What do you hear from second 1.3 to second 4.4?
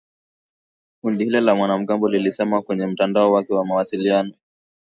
la wanamgambo lilisema kwenye mtandao wake wa mawasiliano